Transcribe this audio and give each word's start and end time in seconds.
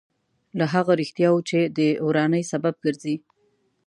له 0.57 0.65
هغه 0.73 0.91
رښتیاوو 1.01 1.45
چې 1.49 1.59
د 1.77 1.79
ورانۍ 2.07 2.43
سبب 2.51 2.73
ګرځي. 2.85 3.15